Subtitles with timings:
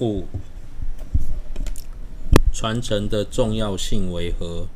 [0.00, 0.24] 五、
[2.54, 4.66] 传承的重要性为何？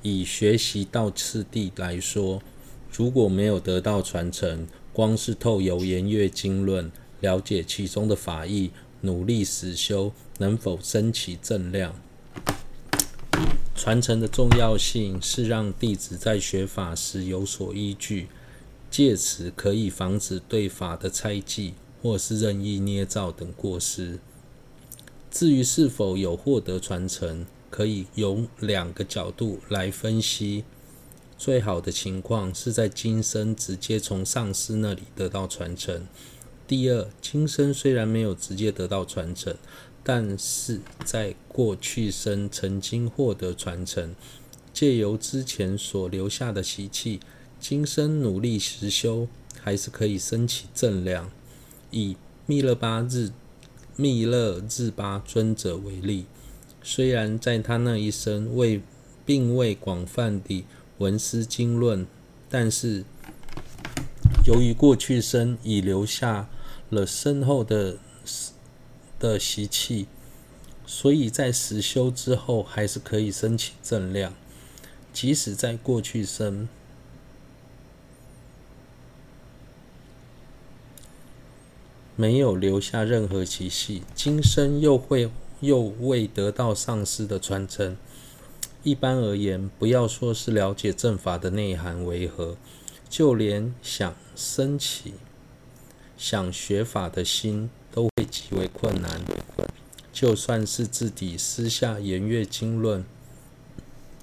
[0.00, 2.40] 以学习道次第来说，
[2.90, 8.70] 如果没有得到传承，光是透由研阅经论，了解其中的法义，
[9.02, 11.94] 努力实修，能否升起正量？
[13.74, 18.28] 传承的重要性是让弟子在学法时有所依据，
[18.90, 24.18] 借此可以防止对法的猜忌，或是任意捏造等过失。
[25.30, 30.64] 至于是否有获得传承，可以由两个角度来分析。
[31.38, 36.06] 最好的情况是在今生直接从上师那里得到传承。
[36.66, 39.56] 第二，今生虽然没有直接得到传承，
[40.02, 44.14] 但是在过去生曾经获得传承，
[44.72, 47.20] 借由之前所留下的习气，
[47.58, 49.26] 今生努力实修，
[49.60, 51.30] 还是可以升起正量。
[51.90, 53.30] 以密勒巴日
[53.96, 56.26] 密勒日巴尊者为例。
[56.82, 58.80] 虽然在他那一生未
[59.26, 60.64] 并未广泛地
[60.98, 62.06] 闻思经论，
[62.48, 63.04] 但是
[64.46, 66.48] 由于过去生已留下
[66.88, 67.98] 了深厚的
[69.18, 70.06] 的习气，
[70.86, 74.32] 所以在实修之后还是可以升起正量。
[75.12, 76.68] 即使在过去生
[82.20, 85.30] 没有留下任何奇迹，今生又会。
[85.60, 87.94] 又未得到上师的传承。
[88.82, 92.56] 一般而言，不要说是了解正法的内涵为何，
[93.10, 95.12] 就连想升起、
[96.16, 99.20] 想学法的心都会极为困难。
[100.14, 103.04] 就算是自己私下研阅经论，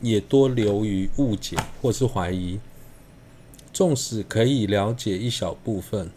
[0.02, 2.60] 也多流于误解或是怀疑。
[3.72, 6.10] 纵使可以了解一小部分，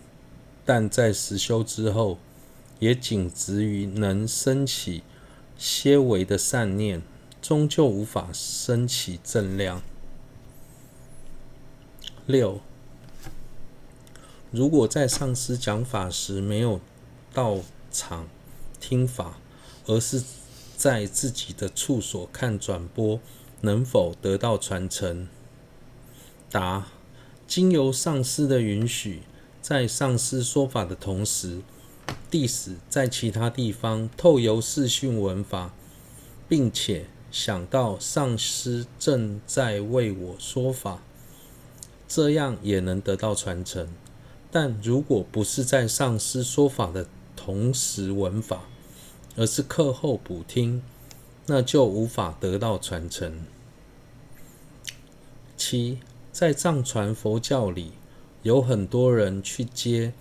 [0.73, 2.17] 但在实修之后，
[2.79, 5.03] 也仅止于能升起。
[5.59, 7.03] 些微的善念，
[7.43, 9.83] 终究无法升起正量。
[12.25, 12.61] 六，
[14.53, 16.81] 如果在上师讲法时没有
[17.35, 17.59] 到
[17.91, 18.29] 场
[18.79, 19.41] 听法，
[19.87, 20.23] 而是
[20.77, 23.19] 在自己的处所看转播，
[23.63, 25.27] 能否得到传承？
[26.49, 26.87] 答：
[27.49, 29.23] 经由上师的允许，
[29.61, 31.61] 在上师说法的同时。
[32.29, 35.75] 弟子在其他地方透由视讯闻法，
[36.49, 41.03] 并且想到上师正在为我说法，
[42.09, 43.89] 这样也能得到传承。
[44.51, 47.07] 但如果不是在上师说法的
[47.37, 48.65] 同时闻法，
[49.37, 50.83] 而是课后补听，
[51.47, 53.45] 那就无法得到传承。
[55.57, 55.99] 七，
[56.33, 57.93] 在藏传佛教里，
[58.43, 60.13] 有很多人去接。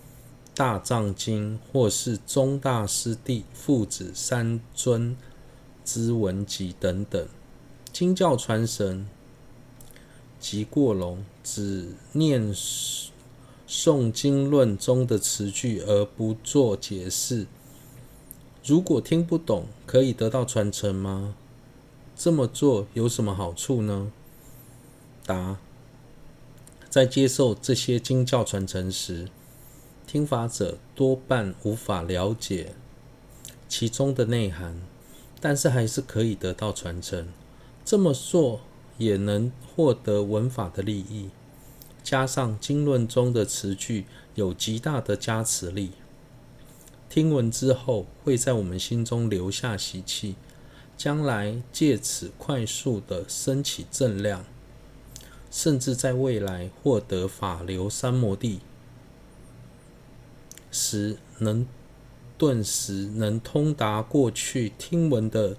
[0.52, 5.16] 大藏经，或是宗大师弟父子三尊
[5.86, 7.26] 之文集等等，
[7.90, 9.08] 经教传神
[10.38, 12.54] 即过龙，只念
[13.66, 17.46] 诵经论中的词句而不做解释。
[18.62, 21.34] 如果听不懂，可以得到传承吗？
[22.14, 24.12] 这么做有什么好处呢？
[25.24, 25.56] 答：
[26.90, 29.28] 在接受这些经教传承时。
[30.06, 32.74] 听法者多半无法了解
[33.68, 34.82] 其中的内涵，
[35.40, 37.28] 但是还是可以得到传承。
[37.84, 38.62] 这么做
[38.98, 41.30] 也能获得闻法的利益，
[42.02, 45.92] 加上经论中的词句有极大的加持力，
[47.08, 50.34] 听闻之后会在我们心中留下习气，
[50.96, 54.44] 将来借此快速的升起正量，
[55.50, 58.60] 甚至在未来获得法流三摩地。
[60.70, 61.66] 时能
[62.38, 65.56] 顿时能通达过去听闻的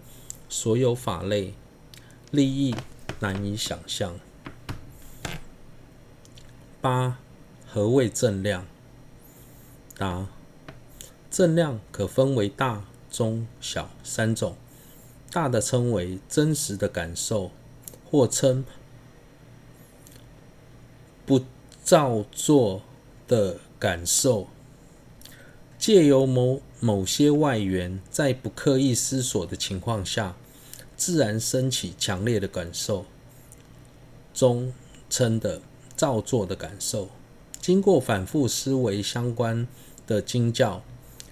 [0.47, 1.53] 所有法类，
[2.31, 2.75] 利益
[3.19, 4.17] 难以想象。
[6.79, 7.19] 八，
[7.67, 8.65] 何谓正量？
[9.97, 10.27] 答：
[11.29, 14.55] 正量可分为大、中、小三种。
[15.29, 17.51] 大的称为真实的感受，
[18.09, 18.65] 或称
[21.83, 22.81] 造作
[23.27, 24.47] 的感受。
[25.77, 30.35] 借由某某些外缘，在不刻意思索的情况下，
[30.95, 33.05] 自然升起强烈的感受，
[34.31, 34.71] 中
[35.09, 35.59] 称的
[35.95, 37.09] 造作的感受，
[37.59, 39.67] 经过反复思维相关
[40.05, 40.83] 的经教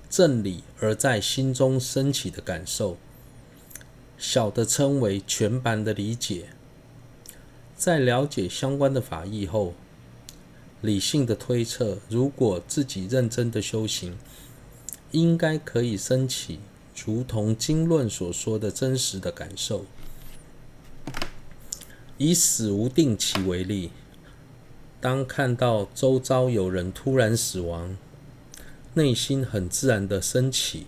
[0.10, 2.98] 正理而在心中升起的感受，
[4.18, 6.50] 小的称为全盘的理解，
[7.76, 9.76] 在了解相关的法义后，
[10.82, 14.18] 理性的推测，如果自己认真的修行，
[15.12, 16.60] 应该可以升起，
[17.06, 19.86] 如同经论所说的真实的感受。
[22.18, 23.92] 以死无定期为例，
[25.02, 27.96] 当看到周遭有人突然死亡，
[28.94, 30.86] 内心很自然的升起，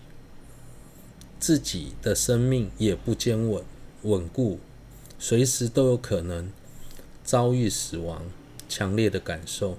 [1.38, 3.64] 自己的生命也不坚稳
[4.02, 4.58] 稳固，
[5.18, 6.50] 随时都有可能
[7.24, 8.26] 遭遇死亡，
[8.74, 9.76] 强烈的感受，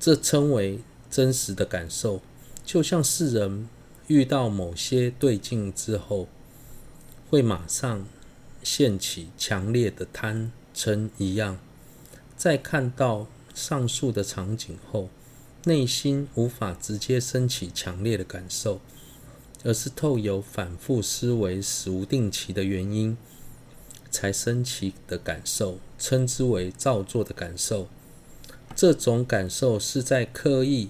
[0.00, 0.78] 这称为
[1.10, 2.22] 真实的感受，
[2.64, 3.68] 就像世人
[4.06, 6.28] 遇到某些对境之后，
[7.28, 8.06] 会马上。
[8.62, 11.56] 现起强烈的贪嗔一样，
[12.36, 15.08] 在看到上述的场景后，
[15.66, 18.80] 内心无法直接升起强烈的感受，
[19.62, 23.16] 而是透由反复思维死无定期的原因，
[24.16, 27.86] 才升起的感受，称之为造作的感受。
[28.74, 30.88] 这种感受是在刻意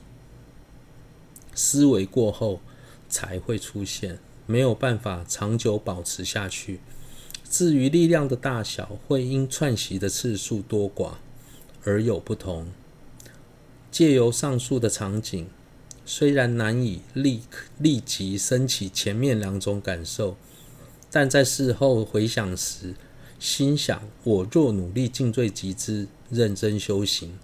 [1.53, 2.61] 思维过后
[3.09, 6.79] 才会出现，没有办法长久保持下去。
[7.51, 11.15] 至于力量的大小，会因串习的次数多寡
[11.83, 12.69] 而有不同。
[13.91, 15.49] 借由上述的场景，
[16.05, 17.43] 虽然难以立
[17.79, 20.37] 立即升起前面两种感受，
[21.11, 22.95] 但在事后回想时，
[23.39, 27.39] 心想：我若努力尽罪集资，认真修行，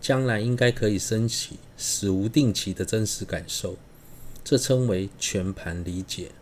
[0.00, 3.76] 将来应该可以升起死无定期的真实感受。
[4.42, 6.32] 这称为全盘理解。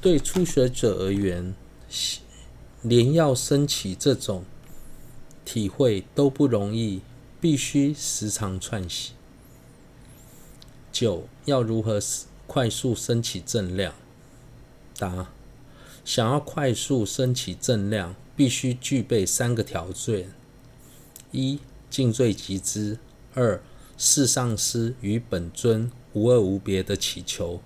[0.00, 1.54] 对初学者而言，
[2.82, 4.44] 连要升起这种
[5.44, 7.00] 体会都不容易，
[7.40, 9.12] 必须时常串习。
[10.92, 12.00] 九，要如何
[12.46, 13.94] 快速升起正量？
[14.96, 15.32] 答：
[16.04, 20.30] 想要快速升起正量，必须具备三个条件：
[21.32, 21.58] 一、
[21.88, 22.98] 尽罪集资；
[23.34, 23.62] 二、
[23.96, 27.60] 视上师与本尊无二无别的祈求，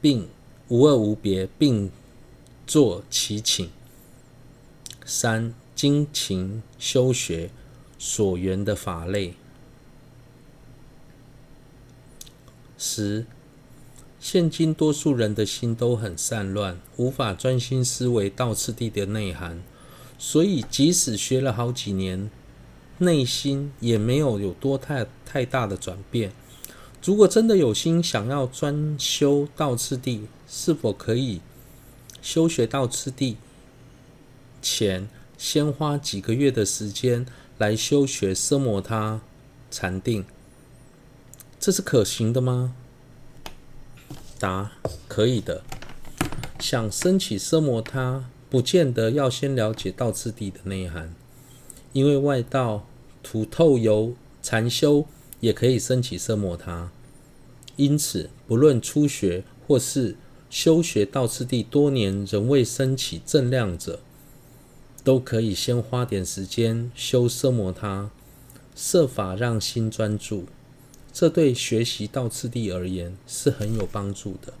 [0.00, 0.28] 并
[0.68, 1.90] 无二无别，并
[2.66, 3.70] 作祈请。
[5.06, 7.50] 三、精勤修学
[7.98, 9.34] 所缘的法类。
[12.76, 13.24] 十、
[14.30, 19.62] 现今多数人的心都很散乱，无法专心思维道次第的内涵，
[20.18, 22.30] 所以即使学了好几年，
[22.98, 26.30] 内心也没有有多太太大的转变。
[27.02, 31.40] 如果真的有心想要专修道次第，是否可以
[32.20, 33.38] 修学道次第
[34.60, 35.08] 前，
[35.38, 37.24] 先花几个月的时间
[37.56, 39.22] 来修学奢摩他
[39.70, 40.26] 禅定？
[41.58, 42.74] 这是可行的吗？
[44.38, 44.72] 答：
[45.08, 45.62] 可以的。
[46.60, 51.14] 想升起奢摩他，不见得要先了解道次第的内涵，
[51.92, 52.86] 因为外道
[53.22, 55.06] 图透由禅修。
[55.40, 56.90] 也可以升起奢摩他，
[57.76, 60.16] 因此不论初学或是
[60.50, 64.00] 修学道次第多年仍未升起正量者，
[65.04, 68.10] 都可以先花点时间修奢摩他，
[68.74, 70.46] 设法让心专注，
[71.20, 74.52] 这对学习倒次第而言是很有帮助的。